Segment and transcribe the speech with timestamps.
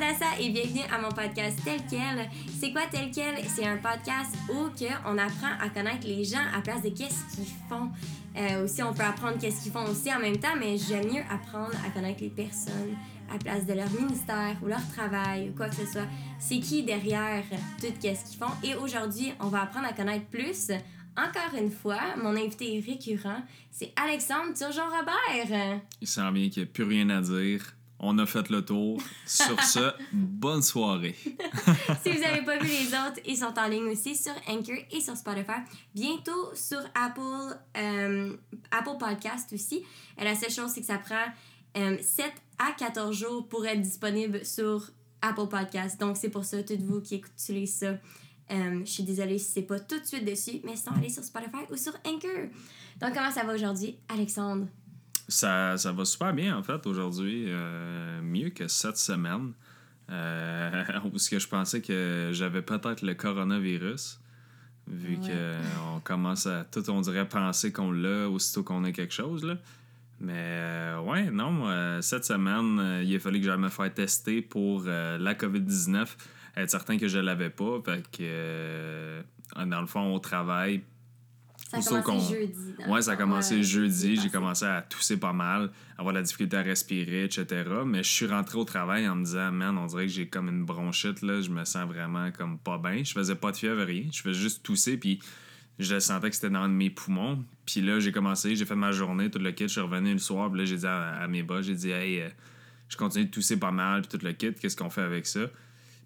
[0.00, 2.30] Adassa et bienvenue à mon podcast Tel Quel.
[2.56, 3.44] C'est quoi Tel Quel?
[3.44, 4.68] C'est un podcast où
[5.04, 7.90] on apprend à connaître les gens à place de qu'est-ce qu'ils font.
[8.36, 11.22] Euh, aussi, on peut apprendre qu'est-ce qu'ils font aussi en même temps, mais j'aime mieux
[11.28, 12.96] apprendre à connaître les personnes
[13.28, 16.06] à place de leur ministère ou leur travail ou quoi que ce soit.
[16.38, 17.42] C'est qui derrière
[17.80, 18.54] tout qu'est-ce qu'ils font?
[18.62, 20.70] Et aujourd'hui, on va apprendre à connaître plus.
[21.16, 25.80] Encore une fois, mon invité récurrent, c'est Alexandre Turgeon-Robert.
[26.00, 27.74] Il sent bien qu'il n'y a plus rien à dire.
[28.00, 29.00] On a fait le tour.
[29.26, 31.16] Sur ce, bonne soirée.
[32.02, 35.00] si vous n'avez pas vu les autres, ils sont en ligne aussi sur Anchor et
[35.00, 35.60] sur Spotify.
[35.94, 38.36] Bientôt sur Apple, euh,
[38.70, 39.84] Apple Podcast aussi.
[40.16, 41.26] Et la seule chose, c'est que ça prend
[41.74, 46.00] 7 euh, à 14 jours pour être disponible sur Apple Podcast.
[46.00, 47.98] Donc, c'est pour ça, toutes vous qui écoutez ça,
[48.50, 51.24] euh, je suis désolée si c'est pas tout de suite dessus, mais sinon, allez sur
[51.24, 52.48] Spotify ou sur Anchor.
[53.00, 54.66] Donc, comment ça va aujourd'hui, Alexandre?
[55.28, 57.44] Ça, ça va super bien, en fait, aujourd'hui.
[57.48, 59.52] Euh, mieux que cette semaine.
[60.10, 64.20] Euh, parce que je pensais que j'avais peut-être le coronavirus.
[64.86, 69.44] Vu qu'on commence à tout, on dirait, penser qu'on l'a aussitôt qu'on a quelque chose.
[69.44, 69.58] Là.
[70.18, 74.84] Mais euh, ouais, non, cette semaine, il a fallu que j'aille me faire tester pour
[74.84, 76.06] la COVID-19.
[76.56, 77.82] Être certain que je l'avais pas.
[77.84, 79.22] Fait que,
[79.62, 80.82] dans le fond, au travail,
[81.68, 82.74] ça a commencé jeudi.
[82.88, 84.16] Ouais, ça a commencé jeudi.
[84.16, 87.46] J'ai commencé à tousser pas mal, avoir la difficulté à respirer, etc.
[87.84, 90.48] Mais je suis rentré au travail en me disant, man, on dirait que j'ai comme
[90.48, 91.42] une bronchite, là.
[91.42, 93.04] Je me sens vraiment comme pas bien.
[93.04, 94.04] Je faisais pas de fièvre, rien.
[94.10, 95.20] Je faisais juste tousser, puis
[95.78, 97.44] je sentais que c'était dans mes poumons.
[97.66, 99.64] Puis là, j'ai commencé, j'ai fait ma journée, tout le kit.
[99.64, 102.22] Je suis revenu le soir, puis là, j'ai dit à, mes boss, j'ai dit, hey,
[102.22, 102.28] euh,
[102.88, 104.54] je continue de tousser pas mal, puis tout le kit.
[104.54, 105.40] Qu'est-ce qu'on fait avec ça?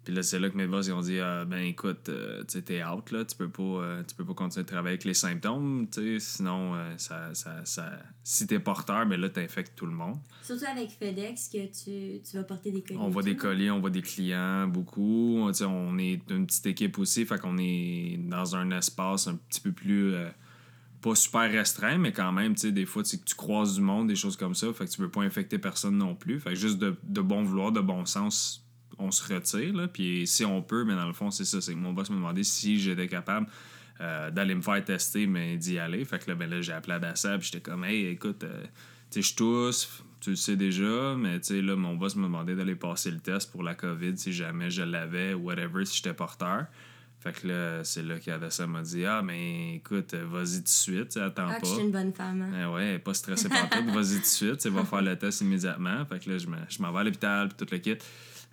[0.03, 2.61] Puis là, c'est là que mes boss ils ont dit ah, ben écoute, euh, tu
[2.61, 5.13] t'es out, là, tu peux, pas, euh, tu peux pas continuer de travailler avec les
[5.13, 7.89] symptômes, tu sais, sinon, euh, ça, ça, ça,
[8.21, 10.17] si t'es porteur, ben là, t'infectes tout le monde.
[10.41, 12.99] Surtout avec FedEx, que tu, tu vas porter des colis.
[12.99, 15.37] On voit des colis, on voit des clients, beaucoup.
[15.37, 19.61] On, on est une petite équipe aussi, fait qu'on est dans un espace un petit
[19.61, 20.15] peu plus.
[21.01, 24.15] pas super restreint, mais quand même, tu sais, des fois, tu croises du monde, des
[24.17, 26.41] choses comme ça, fait que tu peux pas infecter personne non plus.
[26.41, 28.62] Fait que juste de, de bon vouloir, de bon sens,
[29.03, 29.73] on se retire.
[29.73, 31.61] Là, puis si on peut, mais dans le fond, c'est ça.
[31.61, 33.47] C'est que mon boss me demandait si j'étais capable
[34.01, 36.03] euh, d'aller me faire tester, mais d'y aller.
[36.03, 38.63] Fait que là, ben là j'ai appelé à puis j'étais comme, hey, écoute, euh,
[39.11, 42.23] tu sais, je tousse, tu le sais déjà, mais tu sais, là, mon boss me
[42.23, 46.13] demandait d'aller passer le test pour la COVID si jamais je l'avais whatever, si j'étais
[46.13, 46.65] porteur.
[47.19, 51.15] Fait que là, c'est là qu'Adassa m'a dit Ah, mais écoute, vas-y tout de suite,
[51.15, 51.67] attends ah, pas.
[51.67, 52.41] je suis une bonne femme.
[52.41, 52.63] Hein?
[52.63, 56.03] Eh ouais, pas stressé par tout, vas-y tout de suite, va faire le test immédiatement.
[56.05, 57.97] Fait que là, je m'en vais à l'hôpital, puis tout le kit.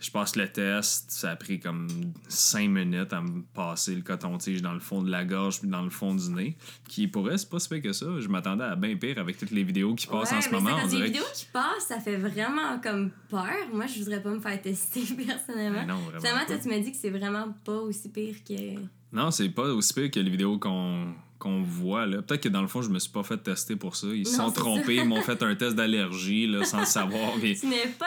[0.00, 1.87] Je passe le test, ça a pris comme
[2.27, 5.83] cinq minutes à me passer le coton-tige dans le fond de la gorge puis dans
[5.83, 6.56] le fond du nez.
[6.88, 8.06] Qui pourrait, c'est pas si pire que ça.
[8.19, 10.77] Je m'attendais à bien pire avec toutes les vidéos qui passent en ce moment.
[10.91, 13.69] Les vidéos qui passent, ça fait vraiment comme peur.
[13.72, 15.87] Moi, je voudrais pas me faire tester personnellement.
[15.87, 18.81] non, vraiment Finalement, toi, tu m'as dit que c'est vraiment pas aussi pire que.
[19.12, 22.06] Non, c'est pas aussi pire que les vidéos qu'on qu'on voit.
[22.06, 22.23] là.
[22.23, 24.06] Peut-être que dans le fond, je me suis pas fait tester pour ça.
[24.15, 27.33] Ils se sont trompés, ils m'ont fait un test d'allergie là, sans le savoir.
[27.43, 27.56] Mais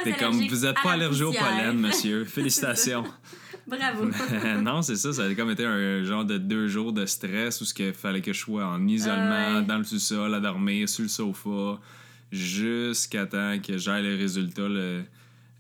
[0.06, 2.24] t'es comme, vous n'êtes pas allergique au pollen, monsieur.
[2.24, 3.04] Félicitations.
[3.68, 4.10] Bravo.
[4.62, 5.12] non, c'est ça.
[5.12, 8.32] Ça a comme été un genre de deux jours de stress où il fallait que
[8.34, 11.80] je sois en isolement, dans le sous-sol, à dormir, sur le sofa,
[12.32, 14.68] jusqu'à temps que j'aille les résultats.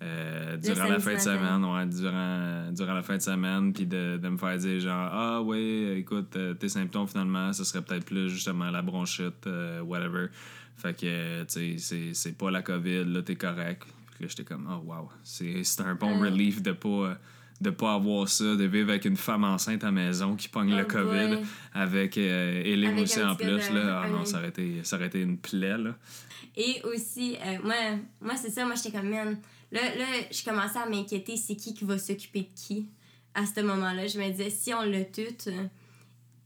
[0.04, 4.18] Euh, durant la fin de semaine, ouais, durant, durant la fin de semaine, puis de,
[4.18, 8.06] de, me faire dire genre Ah ouais, écoute, euh, tes symptômes finalement, ce serait peut-être
[8.06, 10.28] plus justement la bronchite, euh, whatever.
[10.76, 13.84] Fait que, tu sais, c'est pas la COVID, là, t'es correct.
[14.16, 17.18] Puis là, j'étais comme Oh wow, c'est un bon relief de pas
[17.62, 20.76] de pas avoir ça, de vivre avec une femme enceinte à la maison qui pogne
[20.76, 21.38] le oh COVID,
[21.74, 23.70] avec euh, aussi en plus.
[23.70, 24.02] Là.
[24.04, 25.78] Ah non, ça aurait, été, ça aurait été une plaie.
[25.78, 25.96] Là.
[26.58, 27.76] Et aussi, moi,
[28.20, 29.38] moi c'est ça, moi j'étais comme, man,
[29.74, 32.88] Là, là je commençais à m'inquiéter, c'est qui qui va s'occuper de qui
[33.34, 34.08] à ce moment-là.
[34.08, 35.50] Je me disais, si on l'a tout,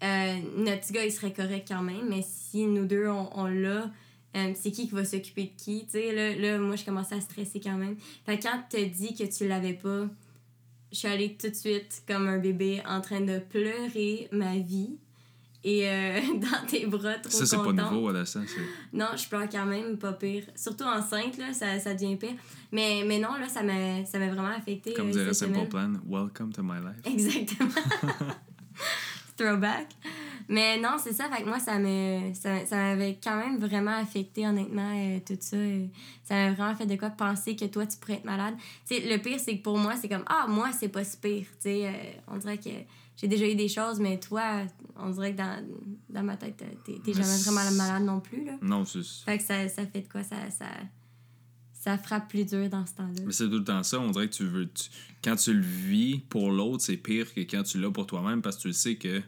[0.03, 3.91] euh, notre gars, il serait correct quand même, mais si nous deux, on, l'a,
[4.35, 5.85] euh, c'est qui qui va s'occuper de qui?
[5.85, 7.97] Tu sais, là, là, moi, je commençais à stresser quand même.
[8.25, 10.07] Fait quand tu te dis que tu l'avais pas,
[10.91, 14.97] je suis allée tout de suite comme un bébé en train de pleurer ma vie
[15.63, 18.39] et euh, dans tes bras trop Ça, c'est pas nouveau, ça.
[18.93, 20.43] Non, je pleure quand même pas pire.
[20.55, 22.35] Surtout enceinte, là, ça, ça devient pire.
[22.71, 24.93] Mais, mais non, là, ça m'a, vraiment affecté.
[24.93, 27.01] Comme euh, dirait Simple Plan, Welcome to my life.
[27.05, 27.69] Exactement.
[29.37, 29.87] Throwback.
[30.49, 31.29] Mais non, c'est ça.
[31.29, 35.37] Fait que moi, ça me ça, ça m'avait quand même vraiment affecté, honnêtement, euh, tout
[35.39, 35.57] ça.
[36.23, 38.53] ça m'a vraiment fait de quoi penser que toi, tu pourrais être malade.
[38.85, 41.45] sais le pire, c'est que pour moi, c'est comme Ah, moi, c'est pas si pire.
[41.59, 42.69] sais on dirait que
[43.19, 44.61] j'ai déjà eu des choses, mais toi,
[44.95, 45.65] on dirait que dans,
[46.09, 48.45] dans ma tête, t'es, jamais vraiment malade non plus.
[48.45, 48.53] Là.
[48.61, 50.23] Non, c'est Fait que ça, ça fait de quoi?
[50.23, 50.67] Ça, ça,
[51.73, 53.21] ça frappe plus dur dans ce temps-là.
[53.25, 53.99] Mais c'est tout le temps ça.
[53.99, 54.67] On dirait que tu veux.
[54.69, 54.89] tu-
[55.23, 58.57] Quand tu le vis pour l'autre, c'est pire que quand tu l'as pour toi-même parce
[58.57, 59.21] que tu le sais que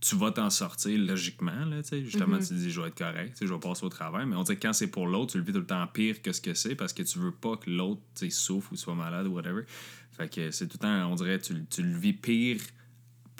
[0.00, 1.64] tu vas t'en sortir logiquement.
[1.66, 1.82] Là.
[1.92, 2.46] Justement, Mhm.
[2.46, 4.24] tu dis, je vais être correct, je vais passer au travail.
[4.26, 6.22] Mais on dirait que quand c'est pour l'autre, tu le vis tout le temps pire
[6.22, 8.00] que ce que c'est parce que tu veux pas que l'autre
[8.30, 9.62] souffre ou soit malade ou whatever.
[10.12, 12.60] Fait que c'est tout le temps, on dirait, tu, tu le vis pire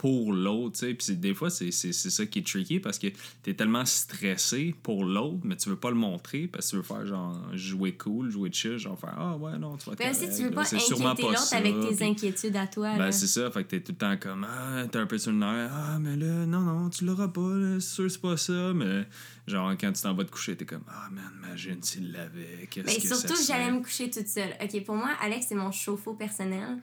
[0.00, 0.94] pour l'autre, tu sais.
[0.94, 3.08] Puis des fois, c'est ça qui est tricky parce que
[3.43, 6.82] t'es tellement stressé pour l'autre, mais tu veux pas le montrer parce que tu veux
[6.82, 10.37] faire genre jouer cool, jouer chill, genre faire Ah ouais, non, tu vas aussi, correct,
[10.37, 12.97] tu veux pas inquiéter l'autre avec tes inquiétudes à toi.
[12.97, 15.32] ben, c'est ça, fait que t'es tout le temps comme Ah, t'es un peu sur
[15.32, 18.73] le nerf, ah, mais là, non, non, tu l'auras pas, c'est sûr, c'est pas ça,
[18.73, 19.05] mais
[19.47, 22.87] genre, quand tu t'en vas te coucher, t'es comme Ah, man, imagine s'il l'avait, qu'est-ce
[22.87, 24.55] que Ben, surtout j'allais me coucher toute seule.
[24.62, 26.79] OK, pour moi, Alex, c'est mon chauffe-eau personnel.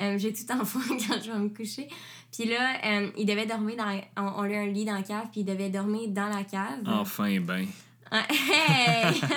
[0.00, 1.88] Euh, j'ai tout en fond quand je vais me coucher.
[2.32, 4.00] Puis là, euh, il devait dormir dans...
[4.16, 6.44] On, on lui a un lit dans la cave, puis il devait dormir dans la
[6.44, 6.82] cave.
[6.86, 7.66] Enfin, ben.
[8.10, 9.20] Ah, hey!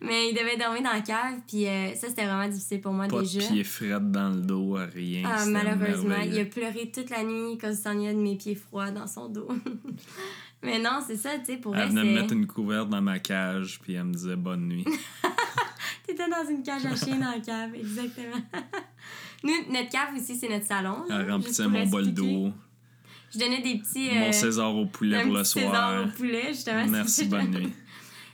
[0.00, 3.06] Mais il devait dormir dans la cave, puis euh, ça, c'était vraiment difficile pour moi
[3.06, 3.38] Pas déjà.
[3.38, 5.22] de pieds frais dans le dos, rien.
[5.32, 8.90] Ah, malheureusement, il a pleuré toute la nuit quand il s'ennuyait de mes pieds froids
[8.90, 9.46] dans son dos.
[10.64, 13.00] Mais non, c'est ça, tu sais, pour Elle elle, venait me mettre une couverte dans
[13.00, 14.84] ma cage, puis elle me disait bonne nuit.
[16.06, 18.42] T'étais dans une cage à chien dans la cave, exactement.
[19.44, 21.04] Nous, notre cave aussi, c'est notre salon.
[21.10, 22.52] Elle remplissait mon bol d'eau,
[23.32, 24.10] Je donnais des petits...
[24.14, 26.04] mon euh, César au poulet pour le petit César soir.
[26.04, 26.86] au poulet, justement.
[26.86, 27.72] Merci, bonne nuit.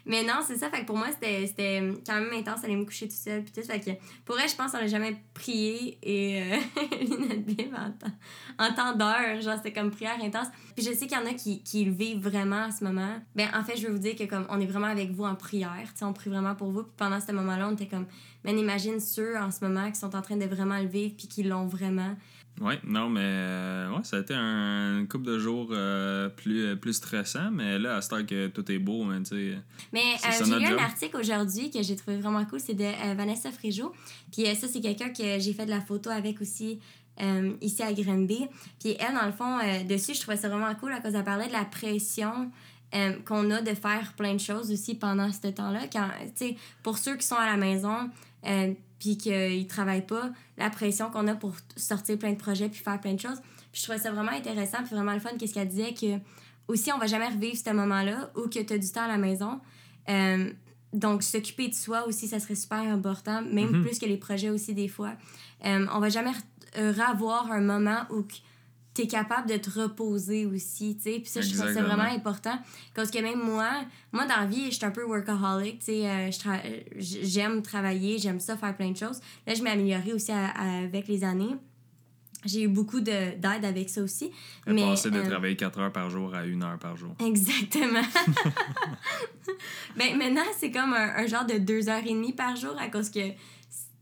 [0.09, 0.71] Mais non, c'est ça.
[0.71, 3.43] Fait que pour moi, c'était quand même intense d'aller me coucher tout seul.
[3.43, 3.63] Puis tout.
[3.63, 3.91] Fait que
[4.25, 6.57] pour elle, je pense qu'on n'a jamais prié et euh,
[7.11, 8.15] notre Bible en temps,
[8.59, 9.41] en temps d'heure.
[9.43, 10.49] Genre, c'était comme prière intense.
[10.75, 13.17] Puis je sais qu'il y en a qui, qui le vivent vraiment à ce moment.
[13.37, 15.35] Ben, en fait, je veux vous dire que comme on est vraiment avec vous en
[15.35, 15.89] prière.
[15.93, 16.85] Tu sais, on prie vraiment pour vous.
[16.85, 18.07] Puis pendant ce moment-là, on était comme,
[18.45, 21.29] man, imagine ceux en ce moment qui sont en train de vraiment le vivre puis
[21.29, 22.17] qui l'ont vraiment.
[22.61, 26.67] Ouais, non, mais euh, ouais, ça a été un, une couple de jours euh, plus,
[26.67, 29.59] euh, plus stressant, mais là, à ce temps que tout est beau, hein, tu sais.
[29.93, 32.59] Mais euh, j'ai lu un article aujourd'hui que j'ai trouvé vraiment cool.
[32.61, 33.93] C'est de euh, Vanessa Fréjot.
[34.33, 36.81] Puis euh, ça, c'est quelqu'un que j'ai fait de la photo avec aussi
[37.61, 38.47] ici à Granby.
[38.79, 39.59] Puis elle, dans le fond,
[39.89, 42.53] dessus, je trouvais ça vraiment cool à cause qu'elle parlait de la pression
[43.25, 45.89] qu'on a de faire plein de choses aussi pendant ce temps-là.
[45.93, 46.09] Quand,
[46.85, 48.09] pour ceux qui sont à la maison,
[48.99, 53.01] puis qu'ils travaillent pas, la pression qu'on a pour sortir plein de projets puis faire
[53.01, 53.41] plein de choses.
[53.73, 56.19] Puis je trouvais ça vraiment intéressant puis vraiment le fun qu'est-ce qu'elle disait que
[56.69, 59.19] aussi on va jamais revivre ce moment-là ou que tu as du temps à la
[59.19, 59.61] maison.
[60.09, 60.51] Euh,
[60.93, 63.85] donc s'occuper de soi aussi ça serait super important même Mhm.
[63.85, 65.13] plus que les projets aussi des fois.
[65.67, 66.33] Euh, on va jamais
[66.79, 68.25] euh, revoir un moment où
[69.01, 71.19] tu es capable de te reposer aussi, tu sais.
[71.21, 71.97] Puis ça, je trouve ça Exactement.
[71.97, 72.59] vraiment important.
[72.95, 73.69] Parce que même moi,
[74.13, 76.09] moi, dans la vie, je suis un peu workaholic, tu sais.
[76.09, 76.63] euh, tra-
[76.99, 79.21] j'aime travailler, j'aime ça, faire plein de choses.
[79.47, 81.55] Là, je m'ai améliorée aussi à- à- avec les années.
[82.45, 84.31] J'ai eu beaucoup de- d'aide avec ça aussi.
[84.65, 87.15] Elle Mais, passait de euh, travailler 4 heures par jour à 1 heure par jour.
[87.25, 88.01] Exactement.
[89.97, 92.89] ben, maintenant, c'est comme un, un genre de deux heures et demie par jour à
[92.89, 93.21] cause que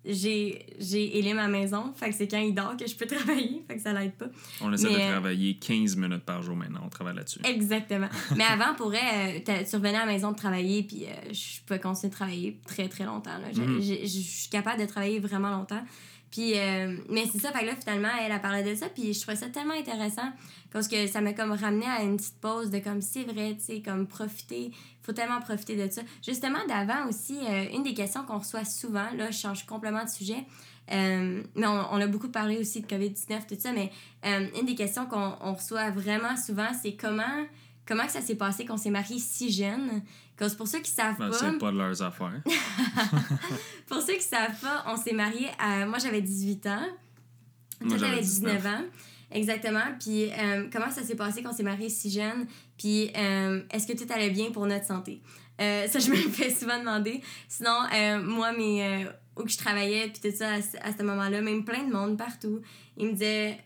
[0.06, 1.92] j'ai j'ai ailé ma maison.
[1.96, 3.62] Fait que c'est quand il dort que je peux travailler.
[3.68, 4.26] Fait que ça l'aide pas.
[4.60, 7.40] On essaie mais, de euh, travailler 15 minutes par jour maintenant, on travaille là-dessus.
[7.44, 8.08] Exactement.
[8.36, 11.60] Mais avant, pour vrai, euh, tu revenais à la maison de travailler, puis euh, je
[11.66, 13.30] pouvais continuer de travailler très, très longtemps.
[13.52, 13.80] Je Mhm.
[13.80, 15.82] je suis capable de travailler vraiment longtemps.
[16.30, 19.14] Puis, euh, mais c'est ça, fait que là, finalement, elle a parlé de ça, puis
[19.14, 20.30] je trouvais ça tellement intéressant
[20.72, 23.64] parce que ça m'a comme ramené à une petite pause de comme, c'est vrai, tu
[23.64, 24.72] sais, comme profiter,
[25.02, 26.02] faut tellement profiter de ça.
[26.24, 30.10] Justement, d'avant aussi, euh, une des questions qu'on reçoit souvent, là, je change complètement de
[30.10, 30.44] sujet,
[30.92, 33.90] euh, mais on, on a beaucoup parlé aussi de COVID-19, tout ça, mais
[34.24, 37.46] euh, une des questions qu'on on reçoit vraiment souvent, c'est comment,
[37.86, 40.02] comment que ça s'est passé qu'on s'est marié si jeune.
[40.36, 42.42] Parce que pour ceux qui savent Ben, pas, c'est pas de leurs affaires.
[43.86, 45.86] pour ceux qui savent pas, on s'est mariés à.
[45.86, 46.86] Moi, j'avais 18 ans.
[47.80, 48.66] Moi, Toi, j'avais t'avais 19 19.
[48.74, 48.84] ans.
[49.30, 49.84] Exactement.
[50.00, 52.46] Puis, euh, comment ça s'est passé qu'on s'est mariés si jeune?
[52.78, 55.20] Puis, euh, est-ce que tout allait bien pour notre santé?
[55.60, 57.22] Euh, ça, je me le fais souvent demander.
[57.48, 57.76] Sinon,
[58.22, 61.84] moi, mes, où que je travaillais, puis tout ça, à, à ce moment-là, même plein
[61.84, 62.60] de monde partout,
[62.96, 63.58] ils me disaient.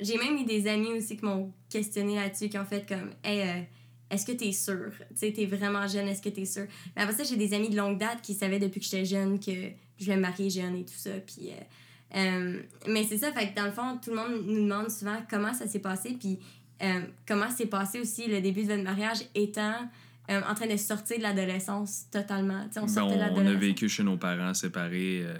[0.00, 3.40] J'ai même eu des amis aussi qui m'ont questionné là-dessus, qui ont fait comme, hey,
[3.48, 3.62] euh,
[4.10, 4.90] est-ce que t'es sûr?
[5.10, 6.66] Tu sais, t'es vraiment jeune, est-ce que t'es sûr?
[6.94, 9.40] Mais après ça, j'ai des amis de longue date qui savaient depuis que j'étais jeune
[9.40, 9.52] que
[9.98, 11.10] je voulais me marier jeune et tout ça.
[11.26, 14.62] Puis, euh, euh, mais c'est ça, fait que dans le fond, tout le monde nous
[14.62, 16.38] demande souvent comment ça s'est passé, puis
[16.82, 19.88] euh, comment s'est passé aussi le début de votre mariage étant
[20.28, 22.66] en train de sortir de l'adolescence totalement.
[22.76, 25.36] On Ben, sortait de on, on a vécu chez nos parents séparés euh,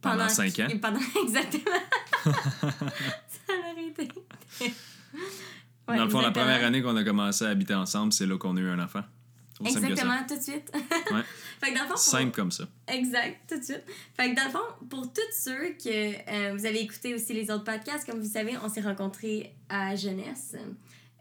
[0.00, 0.68] pendant 5 ans.
[0.80, 1.76] Pendant, exactement.
[3.92, 4.08] été.
[5.88, 8.38] Ouais, Dans le fond, la première année qu'on a commencé à habiter ensemble, c'est là
[8.38, 9.02] qu'on a eu un enfant.
[9.64, 10.72] Exactement, tout de suite.
[11.12, 11.22] Ouais.
[11.60, 12.64] fait que dans le fond, pour- Simple comme ça.
[12.88, 13.82] Exact, tout de suite.
[14.16, 15.88] Fait que dans le fond, pour tous ceux que
[16.30, 19.94] euh, vous avez écouté aussi les autres podcasts, comme vous savez, on s'est rencontrés à
[19.96, 20.54] jeunesse.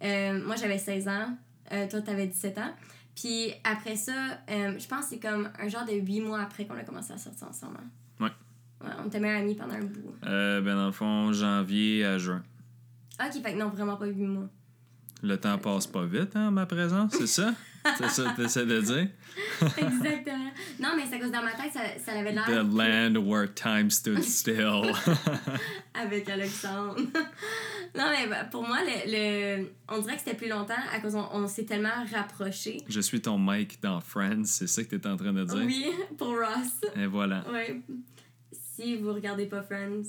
[0.04, 1.36] Euh, moi, j'avais 16 ans.
[1.72, 2.74] Euh, toi, t'avais 17 ans.
[3.16, 4.14] Puis après ça,
[4.50, 7.14] euh, je pense que c'est comme un genre de huit mois après qu'on a commencé
[7.14, 7.78] à sortir ensemble.
[7.80, 7.90] hein.
[8.26, 8.88] Ouais.
[8.88, 10.16] Ouais, on était meilleurs amis pendant un bout.
[10.22, 12.44] Ben, dans le fond, janvier à juin.
[13.20, 14.50] Ok, fait que non, vraiment pas huit mois.
[15.24, 17.54] Le temps passe pas vite, hein, ma présence, c'est ça?
[17.98, 19.08] c'est ça que t'essaies de dire?
[19.78, 20.52] Exactement.
[20.80, 22.46] Non, mais c'est à cause dans ma tête, ça, ça avait l'air.
[22.48, 24.92] The land where time stood still.
[25.94, 26.96] avec Alexandre.
[27.96, 31.14] non, mais bah, pour moi, le, le- on dirait que c'était plus longtemps à cause
[31.16, 32.78] on, on s'est tellement rapprochés.
[32.88, 35.64] Je suis ton Mike dans Friends, c'est ça que t'es en train de dire?
[35.64, 35.86] Oui,
[36.18, 36.82] pour Ross.
[36.96, 37.44] Et voilà.
[37.54, 37.84] Oui.
[38.76, 40.02] Si vous regardez pas Friends,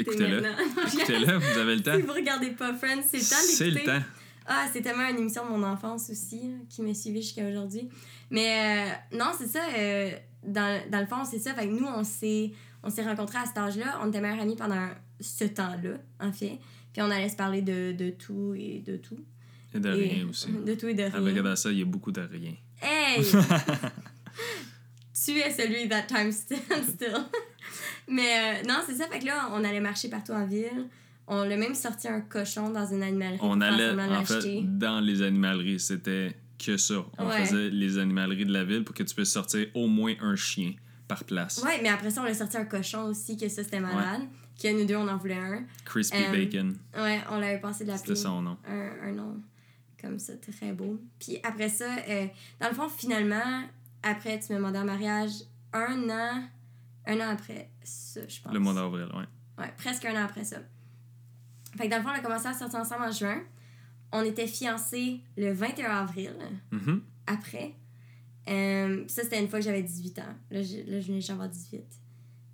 [0.00, 0.42] Écoutez-le.
[0.86, 1.96] Écoutez-le, vous avez le temps.
[1.96, 3.56] si vous regardez pas Friends, c'est le temps d'écouter.
[3.56, 4.06] C'est le temps.
[4.46, 7.88] Ah, c'est tellement une émission de mon enfance aussi, hein, qui m'a suivi jusqu'à aujourd'hui.
[8.30, 9.60] Mais euh, non, c'est ça.
[9.76, 10.10] euh,
[10.46, 11.54] dans, dans le fond, c'est ça.
[11.54, 12.52] Fait que nous, on s'est,
[12.84, 13.98] on s'est rencontrés à cet âge-là.
[14.02, 14.88] On était meilleurs amis pendant
[15.20, 16.58] ce temps-là, en fait.
[16.92, 19.18] Puis on allait se parler de, de tout et de tout.
[19.74, 20.46] Et de Et- rien aussi.
[20.52, 21.14] De tout et de rien.
[21.14, 22.52] Avec ça, il y a beaucoup de rien.
[22.80, 23.24] Hey!
[25.24, 27.24] tu es celui that time stand still.
[28.08, 29.06] Mais euh, non, c'est ça.
[29.08, 30.86] Fait que là, on allait marcher partout en ville.
[31.26, 33.38] On a même sorti un cochon dans une animalerie.
[33.42, 35.80] On allait, en fait, dans les animaleries.
[35.80, 37.04] C'était que ça.
[37.18, 37.44] On Ouais.
[37.44, 40.72] faisait les animaleries de la ville pour que tu puisses sortir au moins un chien
[41.08, 41.62] par place.
[41.64, 44.22] Ouais, mais après ça, on a sorti un cochon aussi, que ça, c'était malade.
[44.60, 45.64] Que nous deux, on en voulait un.
[45.84, 48.16] Crispy Euh, Bacon, Ouais, on l'avait pensé de c'était l'appeler.
[48.16, 48.56] son nom.
[48.66, 49.36] Un, un nom
[50.00, 50.98] comme ça, très beau.
[51.18, 52.26] Puis après ça, euh,
[52.60, 53.64] dans le fond, finalement,
[54.02, 55.32] après, tu m'as demandé en mariage
[55.74, 56.42] un an,
[57.06, 58.52] un an après ça, je pense.
[58.52, 59.64] Le mois d'avril, ouais.
[59.64, 60.58] Ouais, presque un an après ça.
[61.76, 63.42] Fait que dans le fond, on a commencé à sortir ensemble en juin.
[64.12, 66.34] On était fiancés le 21 avril,
[66.70, 67.02] Mhm.
[67.26, 67.74] après.
[68.48, 70.34] Euh, ça, c'était une fois que j'avais 18 ans.
[70.50, 71.84] Là, je, là, je venais d'avoir 18.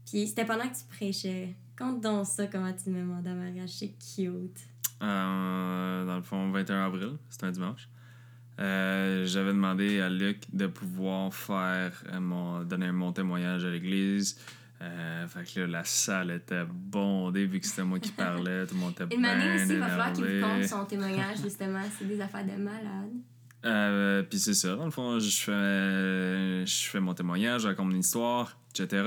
[0.07, 1.55] Puis c'était pendant que tu prêchais.
[1.79, 3.71] Conte donc ça, comment tu me demandais en mariage.
[3.71, 4.59] C'est cute.
[5.03, 7.89] Euh, dans le fond, 21 avril, c'était un dimanche.
[8.61, 14.39] Euh, J'avais demandé à Luc de pouvoir faire euh, mon, donner mon témoignage à l'église.
[14.83, 18.67] Euh, fait que là, la salle était bondée vu que c'était moi qui parlais.
[18.67, 21.83] Tout le monde était bien aussi, il va falloir qu'il compte son témoignage, justement.
[21.99, 23.13] C'est des affaires de malade.
[23.65, 27.93] Euh, puis c'est ça, dans le fond, je fais, je fais mon témoignage, je raconte
[27.93, 29.03] mon histoire, etc.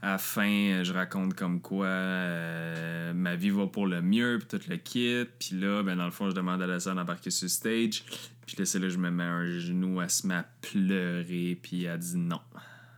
[0.00, 4.58] À la fin, je raconte comme quoi euh, ma vie va pour le mieux, puis
[4.58, 5.24] tout le kit.
[5.38, 8.04] Puis là, ben, dans le fond, je demande à la scène d'embarquer sur stage.
[8.46, 11.84] Puis là, c'est là je me mets un genou, elle se met à pleurer, puis
[11.84, 12.40] elle dit non.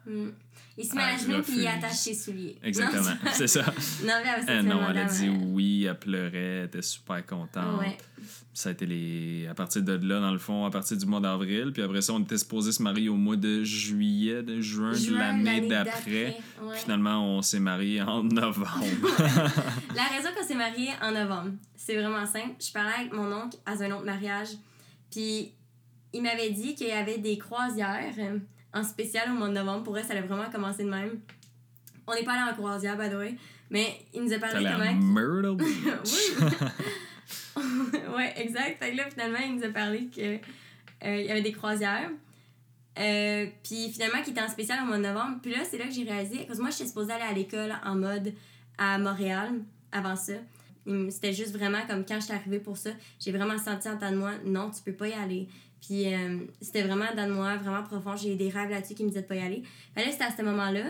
[0.06, 0.28] Mm.
[0.79, 2.57] Il se met à genoux puis il attache ses souliers.
[2.62, 3.61] Exactement, c'est ça.
[4.05, 7.79] non mais Euh, non, elle a dit oui, elle pleurait, elle était super contente.
[7.81, 7.97] Ouais.
[8.55, 9.47] Ça a été les...
[9.50, 11.73] à partir de là, dans le fond, à partir du mois d'avril.
[11.73, 15.14] Puis après ça, on était supposé se marier au mois de juillet, de juin, de
[15.14, 16.38] l'année d'après.
[16.62, 16.76] ouais.
[16.76, 18.67] Finalement, on s'est marié en novembre.
[19.95, 22.55] La raison qu'on s'est mariés en novembre, c'est vraiment simple.
[22.61, 24.49] Je parlais avec mon oncle à un autre mariage,
[25.11, 25.52] puis
[26.12, 28.14] il m'avait dit qu'il y avait des croisières
[28.75, 29.85] en spécial au mois de novembre.
[29.85, 31.21] Pour eux, ça allait vraiment commencer de même.
[32.07, 33.37] On n'est pas allé en croisière, by the way,
[33.71, 35.21] mais il nous a parlé T'allais à comment...
[35.21, 35.69] Myrtle Beach.
[37.57, 37.62] Oui.
[38.17, 38.79] ouais, exact.
[38.79, 40.38] Fait que là, finalement, il nous a parlé que
[41.05, 42.11] euh, y avait des croisières.
[42.99, 45.38] Euh, puis finalement, qui était en spécial au mois de novembre.
[45.43, 46.45] Puis là, c'est là que j'ai réalisé.
[46.47, 48.35] Parce que moi, j'étais supposée aller à l'école en mode
[48.79, 49.61] à Montréal
[49.93, 50.35] avant ça.
[51.11, 54.17] C'était juste vraiment comme quand j'étais arrivée pour ça, j'ai vraiment senti en dedans de
[54.17, 55.49] moi, non, tu peux pas y aller.
[55.83, 58.17] Puis euh, c'était vraiment de moi, vraiment profond.
[58.17, 59.62] J'ai eu des rêves là-dessus qui me disaient de pas y aller.
[59.95, 60.85] Fait là, c'était à ce moment-là.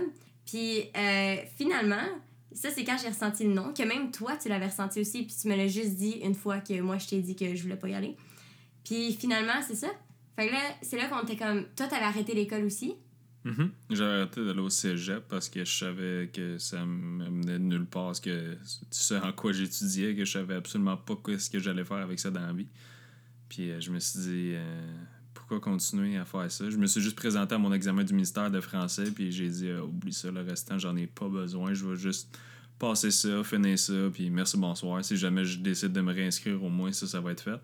[0.47, 2.05] Puis euh, finalement,
[2.53, 5.35] ça, c'est quand j'ai ressenti le non, que même toi, tu l'avais ressenti aussi, puis
[5.41, 7.77] tu me l'as juste dit une fois que moi, je t'ai dit que je voulais
[7.77, 8.17] pas y aller.
[8.85, 9.89] Puis finalement, c'est ça.
[10.37, 11.65] Fait que là, c'est là qu'on était comme.
[11.77, 12.95] Toi, t'avais arrêté l'école aussi?
[13.45, 13.71] Mhm.
[13.91, 17.87] J'ai arrêté d'aller au cégep parce que je savais que ça me menait de nulle
[17.87, 18.13] part.
[18.21, 18.57] Que
[18.91, 22.31] ce en quoi j'étudiais, que je savais absolument pas ce que j'allais faire avec ça
[22.31, 22.69] dans la vie.
[23.53, 24.95] Puis euh, je me suis dit, euh,
[25.35, 26.71] pourquoi continuer à faire ça?
[26.71, 29.69] Je me suis juste présenté à mon examen du ministère de français, puis j'ai dit,
[29.69, 31.75] euh, oublie ça, le restant, j'en ai pas besoin.
[31.75, 32.35] Je vais juste
[32.79, 35.05] passer ça, finir ça, puis merci, bonsoir.
[35.05, 37.61] Si jamais je décide de me réinscrire, au moins ça, ça va être fait.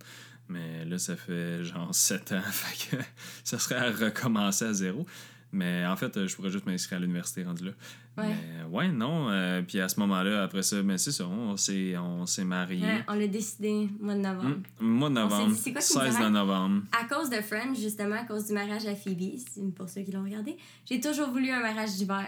[0.50, 2.42] Mais là, ça fait genre 7 ans,
[2.90, 2.98] que
[3.42, 5.06] ça serait à recommencer à zéro.
[5.52, 7.72] Mais en fait, je pourrais juste m'inscrire à l'université rendu là.
[8.18, 8.34] Ouais.
[8.68, 9.28] Mais ouais, non.
[9.30, 12.82] euh, puis à ce moment-là, après ça, mais c'est ça, on s'est, on s'est mariés.
[12.84, 14.56] Ouais, on l'a décidé mois de novembre.
[14.80, 16.32] Hmm, Mois de novembre, dit, c'est quoi qui nous 16 de arrête?
[16.32, 16.82] novembre.
[17.00, 19.38] À cause de Friends, justement, à cause du mariage à Phoebe,
[19.76, 20.56] pour ceux qui l'ont regardé,
[20.88, 22.26] j'ai toujours voulu un mariage d'hiver.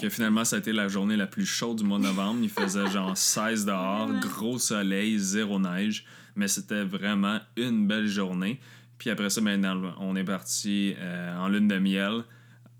[0.00, 2.40] Que finalement, ça a été la journée la plus chaude du mois de novembre.
[2.42, 4.20] Il faisait genre 16 dehors, Vraiment.
[4.20, 6.06] gros soleil, zéro neige.
[6.36, 8.60] Mais c'était vraiment une belle journée.
[8.98, 12.22] Puis après ça, maintenant, on est parti euh, en lune de miel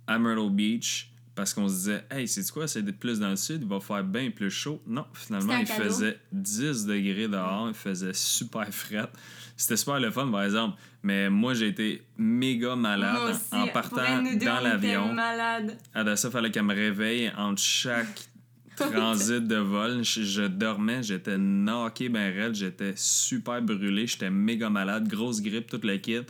[0.07, 1.10] à Myrtle Beach
[1.41, 4.05] parce qu'on se disait, hey, c'est quoi, c'est plus dans le sud, il va faire
[4.05, 4.79] bien plus chaud.
[4.87, 5.85] Non, finalement, il cadeau.
[5.85, 9.09] faisait 10 degrés dehors, il faisait super fret.
[9.57, 10.77] C'était super le fun, par exemple.
[11.03, 15.15] Mais moi, j'ai été méga malade aussi, en partant deux, dans on était l'avion.
[15.15, 15.79] malades.
[15.95, 18.29] Adassa, il fallait qu'elle me réveille entre chaque
[18.77, 20.05] transit de vol.
[20.05, 25.71] Je, je dormais, j'étais knocké ben raide, j'étais super brûlé, j'étais méga malade, grosse grippe,
[25.71, 26.21] toute le kit.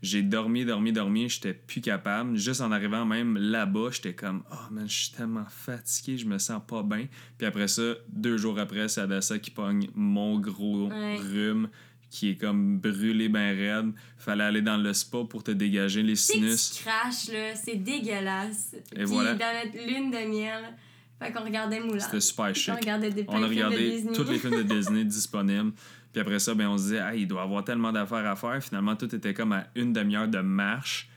[0.00, 2.36] J'ai dormi, dormi, dormi, j'étais plus capable.
[2.36, 6.38] Juste en arrivant même là-bas, j'étais comme «Oh man, je suis tellement fatigué, je me
[6.38, 7.06] sens pas bien.»
[7.38, 11.16] Puis après ça, deux jours après, c'est Adassa qui pogne mon gros Ouais.
[11.16, 11.68] rhume
[12.10, 13.92] qui est comme brûlé ben raide.
[14.16, 16.70] Fallait aller dans le spa pour te dégager les sinus.
[16.78, 18.76] tu craches, là, c'est dégueulasse.
[18.94, 19.34] Puis voilà.
[19.34, 20.74] dans notre lune de miel,
[21.20, 21.98] fait qu'on regardait Moulin.
[21.98, 22.72] C'était super chic.
[22.72, 25.72] On regardait des On a regardé tous les films de Disney disponibles.
[26.18, 28.34] Puis après ça, ben, on se disait, ah, il doit y avoir tellement d'affaires à
[28.34, 28.60] faire.
[28.60, 31.08] Finalement, tout était comme à une demi-heure de marche.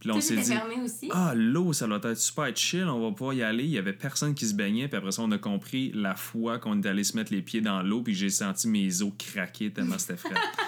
[0.00, 1.08] Puis là, on s'est dit, aussi?
[1.12, 3.62] ah, l'eau, ça doit être super chill, on va pouvoir y aller.
[3.62, 4.88] Il y avait personne qui se baignait.
[4.88, 7.60] Puis après ça, on a compris la fois qu'on est allé se mettre les pieds
[7.60, 8.02] dans l'eau.
[8.02, 10.34] Puis j'ai senti mes os craquer tellement c'était frais.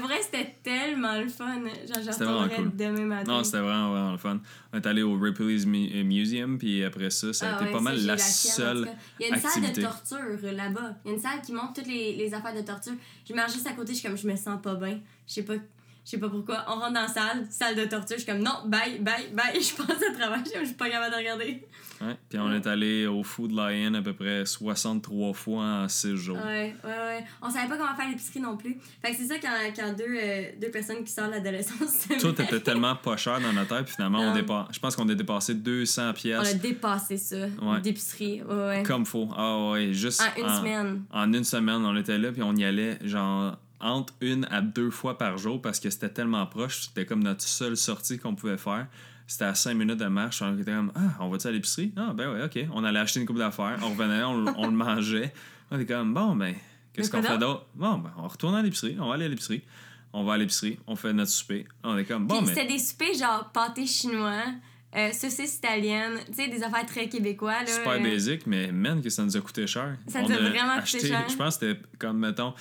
[0.00, 1.54] Vrai, c'était tellement le fun.
[1.54, 1.64] Genre,
[2.04, 2.76] je C'était vraiment retournerais cool.
[2.76, 3.32] demain matin.
[3.32, 4.40] non, c'était vraiment, vraiment le fun.
[4.72, 6.58] On est allé au Ripley's euh, Museum.
[6.58, 8.88] Puis après ça, ça a Ah été ouais, pas mal la seule.
[9.20, 10.18] Il y a une salle de torture
[10.52, 10.94] là-bas.
[11.04, 12.92] Il y a une salle qui montre toutes les, les affaires de torture.
[13.28, 14.98] Je marche juste à côté, je suis comme, je me sens pas bien.
[15.26, 15.54] Je sais pas.
[16.04, 16.64] Je sais pas pourquoi.
[16.68, 18.16] On rentre dans la salle, salle de torture.
[18.18, 19.54] Je suis comme, non, bye, bye, bye.
[19.62, 20.42] Je passe à travers.
[20.44, 21.64] Je suis pas capable de regarder.
[22.00, 22.16] Ouais.
[22.28, 26.36] Puis on est allé au Food Lion à peu près 63 fois en 6 jours.
[26.38, 27.24] Ouais, ouais, ouais.
[27.40, 28.76] On savait pas comment faire l'épicerie non plus.
[29.00, 32.08] Fait que c'est ça quand, quand deux, euh, deux personnes qui sortent de l'adolescence.
[32.20, 34.40] Tout était tellement pas cher dans notre tête, puis finalement, on Non.
[34.40, 37.36] dépa- je pense qu'on a dépassé 200 On a pièces dépassé ça.
[37.62, 37.80] Ouais.
[37.80, 38.42] D'épicerie.
[38.42, 38.82] Ouais, ouais.
[38.82, 39.28] comme faut.
[39.36, 41.02] Ah ouais, juste En une semaine.
[41.12, 44.90] En une semaine, on était là, puis on y allait genre entre une à deux
[44.90, 46.82] fois par jour parce que c'était tellement proche.
[46.82, 48.86] C'était comme notre seule sortie qu'on pouvait faire.
[49.26, 50.40] C'était à cinq minutes de marche.
[50.42, 51.92] On était comme, ah, on va-tu à l'épicerie?
[51.96, 52.68] Ah, ben ouais, ok.
[52.72, 53.78] On allait acheter une coupe d'affaires.
[53.82, 55.32] On revenait, on, on le mangeait.
[55.70, 56.54] On était comme, bon, ben,
[56.92, 57.66] qu'est-ce qu'on fait d'autre?
[57.74, 58.96] Bon, ben, on retourne à l'épicerie.
[59.00, 59.62] On va aller à l'épicerie.
[60.12, 60.78] On va à l'épicerie.
[60.86, 61.66] On fait notre souper.
[61.82, 62.54] On est comme, bon, Puis mais.
[62.54, 64.42] c'était des soupers genre pâté chinois,
[64.94, 67.60] euh, saucisses italiennes, tu sais, des affaires très québécois.
[67.62, 69.96] Là, super euh, basic, mais man, que ça nous a coûté cher.
[70.08, 71.24] Ça On nous a a vraiment coûté acheté- cher.
[71.30, 72.52] Je pense que c'était comme, mettons,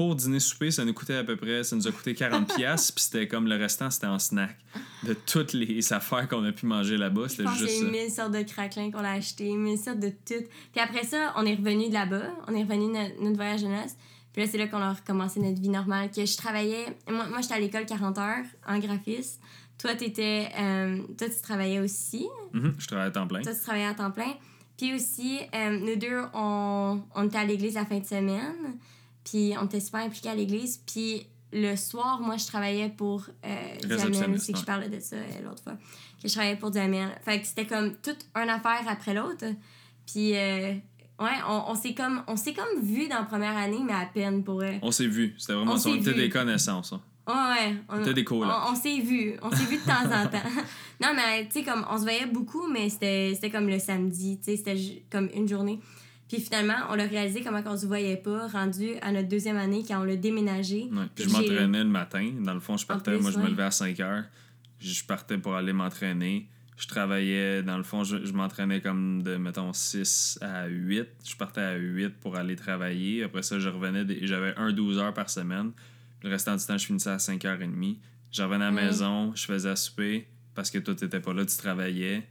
[0.00, 2.94] pour dîner souper, ça nous coûtait à peu près, ça nous a coûté 40$, piastres,
[2.94, 4.56] puis c'était comme le restant, c'était en snack.
[5.02, 7.90] De toutes les affaires qu'on a pu manger là-bas, c'était pense qu'il y juste a
[7.90, 10.42] mille sortes de craquelins qu'on a acheté, mille sortes de tout.
[10.72, 13.66] Puis après ça, on est revenu de là-bas, on est revenu notre, notre voyage de
[13.66, 13.94] noces.
[14.32, 16.10] Puis là, c'est là qu'on a recommencé notre vie normale.
[16.10, 19.42] Que je travaillais, moi, moi j'étais à l'école 40 heures en graphisme.
[19.76, 22.26] Toi, t'étais, euh, toi, tu travaillais aussi.
[22.54, 23.42] Mhm, je travaillais à temps plein.
[23.42, 24.32] Toi, tu travaillais à temps plein.
[24.78, 28.78] Puis aussi, euh, nous deux, on, on était à l'église la fin de semaine.
[29.24, 30.80] Puis on était super impliqués à l'église.
[30.86, 33.48] Puis le soir, moi, je travaillais pour euh,
[34.40, 35.74] C'est que je parlais de ça euh, l'autre fois.
[36.22, 37.08] Que je travaillais pour Duhamel.
[37.24, 39.44] Fait que c'était comme toute une affaire après l'autre.
[40.06, 40.72] Puis, euh,
[41.18, 44.42] ouais, on, on s'est comme, on comme vu dans la première année, mais à peine
[44.44, 44.74] pour eux.
[44.82, 45.34] On s'est vu.
[45.38, 45.90] C'était vraiment On ça.
[45.90, 46.16] On était vu.
[46.22, 46.92] des connaissances.
[46.92, 47.00] hein.
[47.26, 47.76] Ouais, ouais.
[47.88, 48.48] On, T'as des colocs.
[48.68, 49.34] on, on s'est vu.
[49.42, 50.48] On s'est vu de temps en temps.
[51.02, 54.38] Non, mais tu sais, comme, on se voyait beaucoup, mais c'était comme le samedi.
[54.38, 55.80] Tu sais, c'était comme une journée.
[56.30, 59.82] Puis finalement, on l'a réalisé comment on se voyait pas, rendu à notre deuxième année
[59.86, 60.84] quand on l'a déménagé.
[60.92, 61.06] Ouais.
[61.14, 62.30] Puis je m'entraînais le matin.
[62.40, 63.12] Dans le fond, je partais.
[63.14, 64.24] plus, moi, je me levais à 5 heures.
[64.78, 66.46] Je partais pour aller m'entraîner.
[66.76, 71.06] Je travaillais, dans le fond, je, je m'entraînais comme de, mettons, 6 à 8.
[71.28, 73.24] Je partais à 8 pour aller travailler.
[73.24, 75.72] Après ça, je revenais, j'avais un 12 heures par semaine.
[76.22, 77.98] Le restant du temps, je finissais à 5h30.
[78.30, 78.84] Je revenais à la Ouais.
[78.86, 82.26] maison, je faisais à souper parce que toi, t'étais pas là, tu travaillais.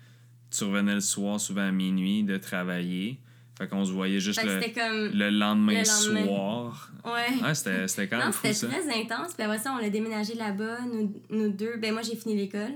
[0.49, 3.19] Tu revenais le soir, souvent à minuit, de travailler.
[3.59, 5.11] Fait qu'on se voyait juste le, c'était comme.
[5.13, 6.25] le lendemain, le lendemain.
[6.25, 6.91] soir.
[7.05, 7.43] Ouais.
[7.45, 8.67] Ouais, c'était quand même non, c'était ça.
[8.67, 9.33] très intense.
[9.35, 10.77] Puis après ça, on l'a déménagé là-bas.
[10.91, 11.75] Nous, nous deux.
[11.77, 12.71] Ben, moi, j'ai fini l'école.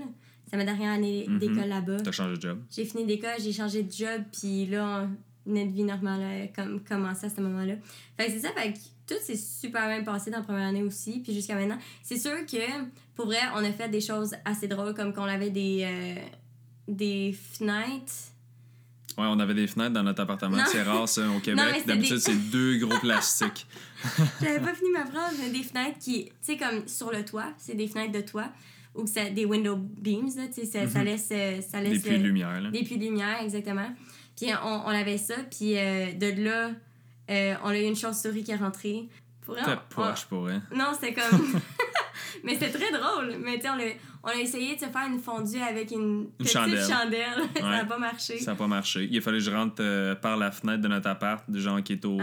[0.50, 1.38] C'est ma dernière année Mhm.
[1.38, 1.96] d'école là-bas.
[2.04, 2.60] T'as changé de job.
[2.70, 5.08] J'ai fini d'école, j'ai changé de job, puis là,
[5.46, 7.74] notre vie normale a comme commencé à ce moment-là.
[8.18, 10.82] Fait que c'est ça, fait que tout s'est super bien passé dans la première année
[10.82, 11.78] aussi, puis jusqu'à maintenant.
[12.02, 12.84] C'est sûr que,
[13.16, 16.14] pour vrai, on a fait des choses assez drôles, comme qu'on avait des, euh,
[16.88, 18.12] des fenêtres.
[19.16, 20.58] Ouais, on avait des fenêtres dans notre appartement.
[20.66, 21.84] C'est rare, ça, au Québec.
[21.86, 23.66] D'habitude, des- c'est deux gros plastiques.
[24.42, 27.74] J'avais pas fini ma phrase, des fenêtres qui, tu sais, comme sur le toit, c'est
[27.76, 28.48] des fenêtres de toit,
[28.94, 31.04] ou que ça, des window beams, là, tu sais, ça, ça Mhm.
[31.04, 32.70] laisse, euh, ça Des laisse puits de le- lumière, là.
[32.70, 33.88] Des puits de lumière, exactement.
[34.36, 36.70] Puis on, on avait ça, puis euh, de là,
[37.30, 39.08] euh, on a eu une chauve-souris qui est rentrée.
[39.42, 40.62] Pour on- poche pour elle.
[40.72, 41.60] on- Non, c'était comme.
[42.44, 43.36] mais c'était très drôle.
[43.40, 46.86] Mais tu sais, on, a- essayé de se faire une fondue avec une, petite chandelle.
[46.88, 47.42] chandelle.
[47.56, 47.86] ça n'a Ouais.
[47.88, 48.38] pas marché.
[48.38, 49.08] Ça n'a pas marché.
[49.10, 51.82] Il a fallu que je rentre euh, par la fenêtre de notre appart, de genre
[51.82, 52.18] qui est au,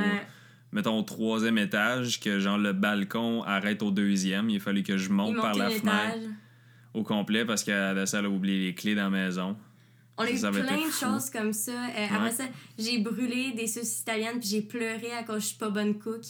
[0.72, 4.50] mettons, au troisième étage, que genre le balcon arrête au deuxième.
[4.50, 5.86] Il a fallu que je monte par la fenêtre
[6.18, 6.30] étage.
[6.94, 9.56] au complet parce qu'à la salle a oublié les clés dans la maison.
[10.18, 11.72] On a eu Ça plein de choses comme ça.
[11.72, 12.44] Euh, Après ça,
[12.78, 15.98] j'ai brûlé des sauces italiennes puis j'ai pleuré à cause que je suis pas bonne
[15.98, 16.22] cook.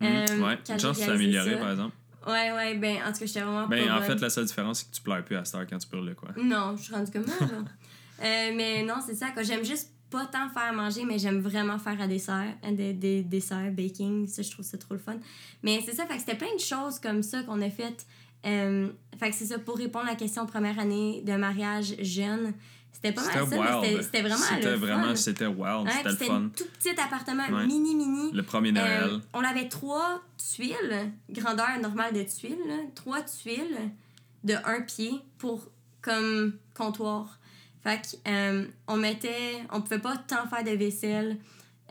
[0.00, 0.08] Mhm.
[0.08, 1.56] Euh, ouais, une chance que amélioré, ça.
[1.58, 1.94] par exemple.
[2.26, 4.06] Ouais, ouais, ben en tout cas, j'étais vraiment Ben, pas en bonne.
[4.06, 6.14] fait, la seule différence, c'est que tu pleures plus à cette heure quand tu brûles,
[6.14, 6.30] quoi.
[6.42, 7.46] Non, je suis rendue comme ça, là.
[8.22, 9.30] Euh, mais non, c'est ça.
[9.32, 9.42] quoi.
[9.42, 13.24] J'aime juste pas tant faire à manger, mais j'aime vraiment faire à dessert, des, des
[13.24, 14.28] desserts, baking.
[14.28, 15.16] Ça, je trouve ça trop le fun.
[15.64, 18.06] Mais c'est ça, fait que c'était plein de choses comme ça qu'on a faites.
[18.46, 22.52] Euh, fait que c'est ça, pour répondre à la question première année de mariage jeune,
[22.94, 25.84] c'était pas mal C'était ça, mais c'était- c'était vraiment C'était vraiment, c'était wild.
[25.86, 26.34] Ouais, c'était le c'était fun.
[26.36, 27.66] un tout petit appartement, Ouais.
[27.66, 28.32] mini, mini.
[28.32, 29.02] Le premier Noël.
[29.12, 30.22] Euh, on avait trois
[30.54, 33.76] tuiles, grandeur normale de tuiles, là, trois tuiles
[34.44, 35.68] de un pied pour
[36.00, 37.38] comme comptoir.
[37.82, 41.38] Fait que, euh, on mettait, on pouvait pas tant faire de vaisselle.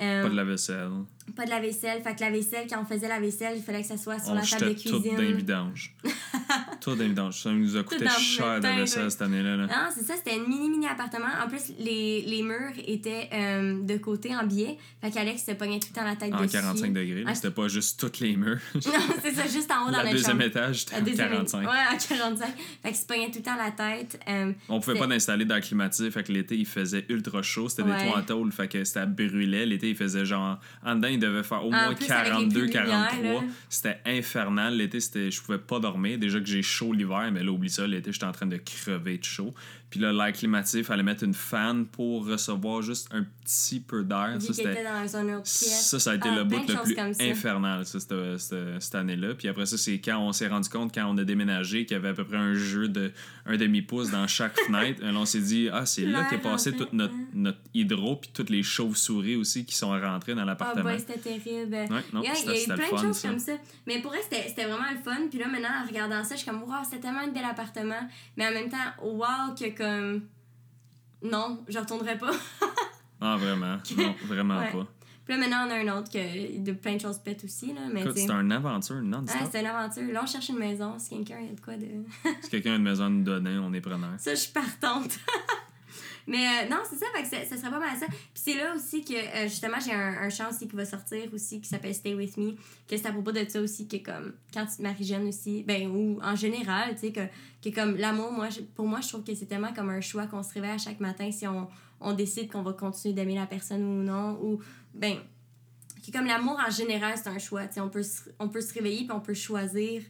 [0.02, 0.90] euh, Pas de la vaisselle.
[1.36, 2.02] pas de la vaisselle.
[2.02, 4.32] Fait que la vaisselle, quand on faisait la vaisselle, il fallait que ça soit sur
[4.32, 5.16] On la table de jetait tout cuisine.
[5.16, 5.96] dans les vidanges.
[6.84, 7.32] tout.
[7.32, 9.10] Ça nous a coûté cher de vaisselle ouais.
[9.10, 9.56] cette année-là.
[9.56, 9.66] là.
[9.68, 11.28] Non, c'est ça, c'était un mini mini appartement.
[11.44, 14.78] En plus, les, les murs étaient euh, de côté en biais.
[15.02, 16.52] Fait qu'Alex se pognait tout le temps la tête En dessus.
[16.58, 17.24] 45 degrés.
[17.28, 18.58] Ah, C'était pas juste tous les murs.
[18.76, 18.82] non,
[19.22, 20.44] c'est ça, juste en haut dans La notre deuxième chambre.
[20.44, 21.62] étage, c'était La en deuxième- 45.
[21.62, 22.46] Ouais, en 45.
[22.82, 24.20] Fait qu'il se pognait tout le temps la tête.
[24.30, 27.70] Euh, On pouvait pas d'installer dans le climatisé, fait que l'été il faisait ultra chaud,
[27.70, 27.98] c'était Ouais.
[28.04, 29.66] des toits en tôle, fait que ça brûlait.
[29.66, 32.60] L'été il faisait genre en dedans il devait faire au moins plus, avec les 42,
[32.62, 33.42] pluies de lumière, 43.
[33.42, 33.48] là.
[33.70, 34.78] C'était infernal.
[34.78, 36.18] L'été je pouvais pas dormir.
[36.18, 39.18] Déjà que j'ai chaud l'hiver, mais là oublie ça, l'été j'étais en train de crever
[39.18, 39.54] de chaud.
[39.94, 44.38] Puis là l'air climatisé, fallait mettre une fan pour recevoir juste un petit peu d'air.
[44.40, 45.86] Ça c'était était dans une autre pièce.
[45.88, 47.24] ça, ça a été Ah, le bout de le plus ça.
[47.24, 49.36] infernal, ça, cette, cette- cette année-là.
[49.36, 52.00] Puis après ça, c'est quand on s'est rendu compte, quand on a déménagé, qu'il y
[52.00, 53.12] avait à peu près un jeu de
[53.46, 55.04] un demi-pouce dans chaque fenêtre.
[55.04, 58.32] Et là, on s'est dit, ah, c'est là qu'est passé toute notre, notre hydro, puis
[58.34, 60.84] toutes les chauves-souris aussi qui sont rentrées dans Ah, l'appartement.
[60.90, 61.76] boy, c'était terrible.
[61.76, 63.28] Ouais, non, il y a eu plein de choses ça.
[63.30, 63.52] comme ça.
[63.86, 65.28] Mais pour elle, c'était c'était vraiment le fun.
[65.30, 68.10] Puis là, maintenant, en regardant ça, je suis comme, wow, c'était tellement un bel appartement.
[68.38, 70.22] Mais en même temps, wow, que comme.
[71.24, 72.32] Non, je retournerai pas.
[73.26, 73.78] Ah, vraiment?
[73.98, 74.72] Non, vraiment Ouais.
[74.74, 74.86] pas.
[75.24, 77.68] Puis là, maintenant, on a un autre que de plein de choses pètent aussi.
[77.74, 79.42] Là, mais c'est une aventure Ah, non-stop.
[79.50, 80.04] c'est une aventure.
[80.12, 81.00] Là, on cherche une maison.
[81.00, 81.88] Si quelqu'un a de quoi de.
[82.42, 84.10] si quelqu'un a une maison à nous donner, on est preneur.
[84.18, 85.18] Ça, je suis partante.
[86.28, 88.06] Mais euh, non, c'est ça, fait ça, ça serait pas mal ça.
[88.08, 91.34] Puis c'est là aussi que, euh, justement, j'ai un, un chant aussi qui va sortir
[91.34, 92.52] aussi, qui s'appelle Stay With Me,
[92.88, 95.64] que c'est à propos de ça aussi, que comme, quand tu te maries jeune aussi,
[95.64, 97.22] ben, ou en général, tu sais, que,
[97.62, 100.44] que comme l'amour, moi, pour moi, je trouve que c'est tellement comme un choix qu'on
[100.44, 101.68] se réveille à chaque matin si on,
[102.00, 104.60] on décide qu'on va continuer d'aimer la personne ou non, ou,
[104.94, 105.18] ben,
[106.06, 108.06] que comme l'amour en général, c'est un choix, tu sais, on peut,
[108.40, 110.02] on peut se réveiller puis on peut choisir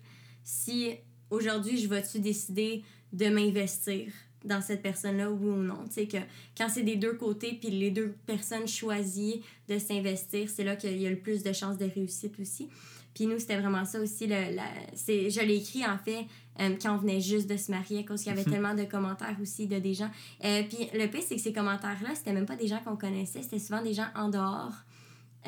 [0.43, 0.95] si
[1.29, 4.11] aujourd'hui, je vais-tu décider de m'investir
[4.43, 5.85] dans cette personne-là, oui ou non.
[5.87, 6.17] Tu sais, que
[6.57, 11.01] quand c'est des deux côtés, puis les deux personnes choisissent de s'investir, c'est là qu'il
[11.01, 12.69] y a le plus de chances de réussite aussi.
[13.13, 14.25] Puis nous, c'était vraiment ça aussi.
[14.27, 14.63] Le, la,
[14.95, 16.25] c'est, je l'ai écrit, en fait,
[16.59, 18.83] euh, quand on venait juste de se marier, à cause qu'il y avait tellement de
[18.83, 20.09] commentaires aussi de des gens.
[20.43, 23.43] Euh, puis le pire, c'est que ces commentaires-là, c'était même pas des gens qu'on connaissait,
[23.43, 24.73] c'était souvent des gens en dehors.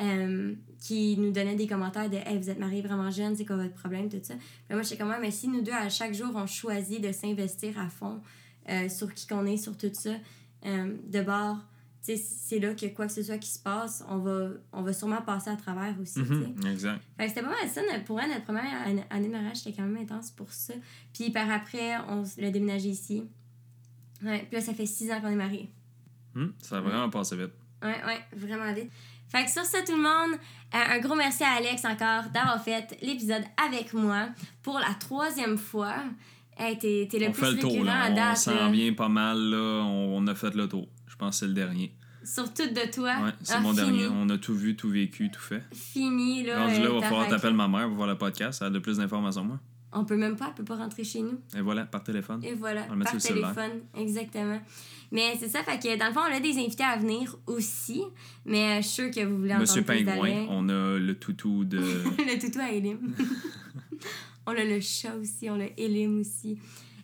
[0.00, 3.56] euh, qui nous donnaient des commentaires de Hey, vous êtes mariés vraiment jeunes, c'est quoi
[3.56, 4.34] votre problème, tout ça.
[4.34, 7.78] Puis moi, j'étais comme, mais si nous deux, à chaque jour, on choisit de s'investir
[7.78, 8.20] à fond
[8.68, 10.10] euh, sur qui qu'on est, sur tout ça,
[10.64, 11.58] euh, de bord,
[12.02, 15.22] c'est là que quoi que ce soit qui se passe, on va, on va sûrement
[15.22, 16.20] passer à travers aussi, sais.
[16.22, 17.02] Mhm, exact.
[17.18, 17.82] C'était pas mal ça.
[17.82, 18.64] notre- Pour elle, notre première
[19.10, 20.74] année de mariage, c'était quand même intense pour ça.
[21.12, 23.24] Puis par après, on l'a déménagé ici.
[24.22, 25.68] Ouais, puis là, ça fait six ans qu'on est mariés.
[26.36, 27.50] Hum, ça a vraiment passé vite.
[27.82, 28.90] Ouais, ouais, vraiment vite.
[29.28, 30.38] Fait que sur ça, tout le monde,
[30.74, 34.28] euh, un gros merci à Alex encore d'avoir fait l'épisode avec moi
[34.62, 35.96] pour la troisième fois.
[36.58, 38.08] Hey, t'es, t'es le on plus fait le tour, là.
[38.32, 38.70] On s'en là.
[38.70, 39.82] vient pas mal, là.
[39.84, 40.88] On, on a fait le tour.
[41.06, 41.94] Je pense que c'est le dernier.
[42.24, 43.14] Surtout de toi.
[43.22, 43.98] Ouais, c'est Ah, mon fini.
[43.98, 44.06] dernier.
[44.08, 45.62] On a tout vu, tout vécu, tout fait.
[45.72, 46.66] Fini, là.
[46.66, 48.60] Rendu là, euh, va ta falloir t'appeler ma mère pour voir le podcast.
[48.62, 49.60] Elle a de plus d'informations moi.
[49.92, 51.38] On peut même pas, elle peut pas rentrer chez nous.
[51.56, 52.42] Et voilà, par téléphone.
[52.44, 54.60] Et voilà, On par sur téléphone, exactement.
[55.12, 58.02] Mais c'est ça, fait que dans le fond, on a des invités à venir aussi.
[58.44, 61.14] Mais euh, je suis sûre que vous voulez Monsieur entendre plus Pingouin, on a le
[61.14, 61.78] toutou de.
[62.18, 62.98] le toutou à Elim.
[64.46, 66.58] on a le chat aussi, on a Elim aussi.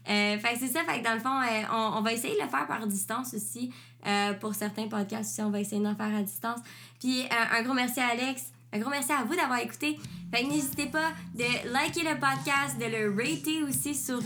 [0.09, 2.43] Euh, fait c'est ça, fait que dans le fond, euh, on, on va essayer de
[2.43, 3.73] le faire par distance aussi.
[4.07, 6.59] Euh, pour certains podcasts aussi, on va essayer d'en faire à distance.
[6.99, 8.47] Puis euh, un gros merci à Alex.
[8.73, 9.99] Un gros merci à vous d'avoir écouté.
[10.33, 14.21] Fait que n'hésitez pas de liker le podcast, de le rater aussi sur,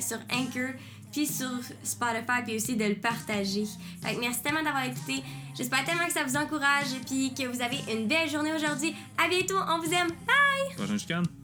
[0.00, 0.70] sur Anchor,
[1.12, 1.52] puis sur
[1.84, 3.64] Spotify, puis aussi de le partager.
[4.02, 5.22] Fait que merci tellement d'avoir écouté.
[5.56, 8.96] J'espère tellement que ça vous encourage, puis que vous avez une belle journée aujourd'hui.
[9.16, 10.08] À bientôt, on vous aime.
[10.08, 10.74] Bye!
[10.76, 11.43] Prochaine.